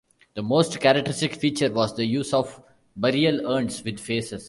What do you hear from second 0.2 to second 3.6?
The most characteristic feature was the use of burial